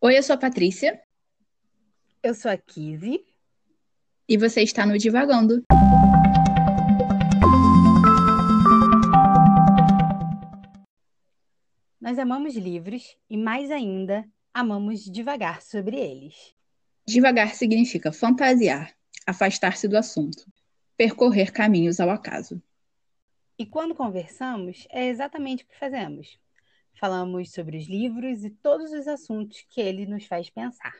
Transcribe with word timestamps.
Oi, 0.00 0.16
eu 0.16 0.22
sou 0.22 0.34
a 0.34 0.38
Patrícia. 0.38 1.02
Eu 2.22 2.32
sou 2.32 2.48
a 2.48 2.56
Kizzy. 2.56 3.26
E 4.28 4.36
você 4.36 4.62
está 4.62 4.86
no 4.86 4.96
Divagando. 4.96 5.64
Nós 12.00 12.16
amamos 12.16 12.54
livros 12.54 13.16
e, 13.28 13.36
mais 13.36 13.72
ainda, 13.72 14.24
amamos 14.54 15.02
divagar 15.04 15.62
sobre 15.62 15.96
eles. 15.98 16.54
Divagar 17.04 17.56
significa 17.56 18.12
fantasiar, 18.12 18.94
afastar-se 19.26 19.88
do 19.88 19.98
assunto, 19.98 20.44
percorrer 20.96 21.52
caminhos 21.52 21.98
ao 21.98 22.10
acaso. 22.10 22.62
E 23.58 23.66
quando 23.66 23.96
conversamos, 23.96 24.86
é 24.90 25.08
exatamente 25.08 25.64
o 25.64 25.66
que 25.66 25.76
fazemos. 25.76 26.38
Falamos 26.98 27.52
sobre 27.52 27.78
os 27.78 27.86
livros 27.86 28.44
e 28.44 28.50
todos 28.50 28.92
os 28.92 29.06
assuntos 29.06 29.64
que 29.70 29.80
ele 29.80 30.04
nos 30.04 30.24
faz 30.24 30.50
pensar. 30.50 30.94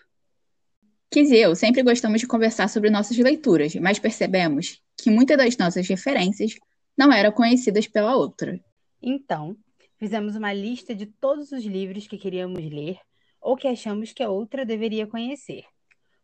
Kiz 1.11 1.31
e 1.31 1.37
eu 1.39 1.57
sempre 1.57 1.83
gostamos 1.83 2.21
de 2.21 2.27
conversar 2.27 2.69
sobre 2.69 2.89
nossas 2.89 3.17
leituras, 3.17 3.75
mas 3.77 3.99
percebemos 3.99 4.81
que 4.97 5.11
muitas 5.11 5.37
das 5.37 5.57
nossas 5.57 5.89
referências 5.89 6.55
não 6.97 7.13
eram 7.13 7.33
conhecidas 7.33 7.89
pela 7.89 8.15
outra. 8.15 8.61
Então, 9.03 9.57
fizemos 9.97 10.37
uma 10.37 10.53
lista 10.53 10.95
de 10.95 11.07
todos 11.07 11.51
os 11.51 11.65
livros 11.65 12.07
que 12.07 12.17
queríamos 12.17 12.65
ler 12.65 12.99
ou 13.41 13.57
que 13.57 13.67
achamos 13.67 14.13
que 14.13 14.23
a 14.23 14.31
outra 14.31 14.65
deveria 14.65 15.07
conhecer. 15.07 15.65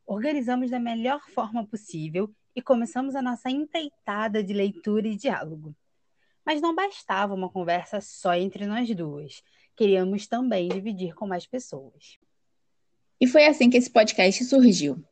Organizamos 0.07 0.71
da 0.71 0.79
melhor 0.79 1.21
forma 1.31 1.67
possível 1.67 2.31
e 2.55 2.63
começamos 2.63 3.17
a 3.17 3.23
nossa 3.23 3.51
empreitada 3.51 4.45
de 4.45 4.53
leitura 4.53 5.09
e 5.09 5.17
diálogo. 5.17 5.75
Mas 6.45 6.61
não 6.61 6.75
bastava 6.75 7.35
uma 7.35 7.49
conversa 7.49 8.01
só 8.01 8.35
entre 8.35 8.67
nós 8.67 8.89
duas. 8.95 9.43
Queríamos 9.77 10.27
também 10.27 10.69
dividir 10.69 11.15
com 11.15 11.27
mais 11.27 11.47
pessoas. 11.47 12.19
E 13.21 13.27
foi 13.27 13.47
assim 13.47 13.71
que 13.71 13.77
esse 13.77 13.91
podcast 13.91 14.45
surgiu 14.45 15.03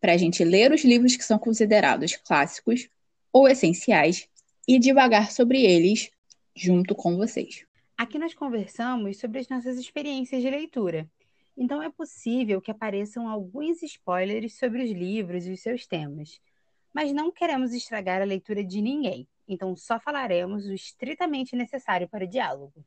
para 0.00 0.14
a 0.14 0.16
gente 0.16 0.42
ler 0.42 0.72
os 0.72 0.82
livros 0.82 1.16
que 1.16 1.24
são 1.24 1.38
considerados 1.38 2.16
clássicos 2.16 2.88
ou 3.32 3.46
essenciais 3.46 4.28
e 4.66 4.78
devagar 4.78 5.30
sobre 5.30 5.62
eles 5.62 6.10
junto 6.56 6.94
com 6.94 7.16
vocês. 7.16 7.66
Aqui 7.96 8.18
nós 8.18 8.34
conversamos 8.34 9.18
sobre 9.18 9.40
as 9.40 9.48
nossas 9.48 9.78
experiências 9.78 10.40
de 10.40 10.48
leitura. 10.48 11.08
Então 11.56 11.82
é 11.82 11.90
possível 11.90 12.60
que 12.60 12.70
apareçam 12.70 13.28
alguns 13.28 13.82
spoilers 13.82 14.54
sobre 14.56 14.82
os 14.82 14.90
livros 14.90 15.46
e 15.46 15.52
os 15.52 15.60
seus 15.60 15.86
temas. 15.86 16.40
Mas 16.94 17.12
não 17.12 17.30
queremos 17.30 17.74
estragar 17.74 18.22
a 18.22 18.24
leitura 18.24 18.64
de 18.64 18.80
ninguém, 18.80 19.28
então 19.50 19.74
só 19.74 19.98
falaremos 19.98 20.66
o 20.66 20.72
estritamente 20.72 21.56
necessário 21.56 22.08
para 22.08 22.24
o 22.24 22.28
diálogo. 22.28 22.84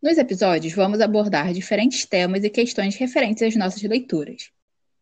Nos 0.00 0.16
episódios, 0.18 0.72
vamos 0.72 1.00
abordar 1.00 1.52
diferentes 1.52 2.06
temas 2.06 2.44
e 2.44 2.50
questões 2.50 2.96
referentes 2.96 3.42
às 3.42 3.56
nossas 3.56 3.82
leituras. 3.82 4.50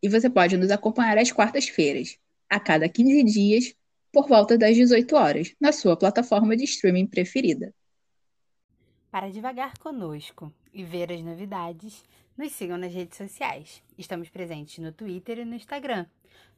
E 0.02 0.08
você 0.08 0.30
pode 0.30 0.56
nos 0.56 0.70
acompanhar 0.70 1.18
às 1.18 1.30
quartas-feiras, 1.30 2.18
a 2.48 2.58
cada 2.58 2.88
15 2.88 3.24
dias, 3.24 3.74
por 4.12 4.26
volta 4.26 4.56
das 4.58 4.74
18 4.74 5.14
horas, 5.14 5.54
na 5.60 5.72
sua 5.72 5.96
plataforma 5.96 6.56
de 6.56 6.64
streaming 6.64 7.06
preferida. 7.06 7.74
Para 9.10 9.30
devagar 9.30 9.76
conosco 9.78 10.52
e 10.72 10.84
ver 10.84 11.12
as 11.12 11.22
novidades, 11.22 12.02
nos 12.36 12.52
sigam 12.52 12.78
nas 12.78 12.92
redes 12.92 13.18
sociais. 13.18 13.82
Estamos 13.98 14.28
presentes 14.28 14.78
no 14.78 14.92
Twitter 14.92 15.38
e 15.38 15.44
no 15.44 15.54
Instagram, 15.54 16.06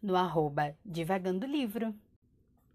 no 0.03 0.17
arroba 0.17 0.77
Divagando 0.85 1.47
Livro. 1.47 1.95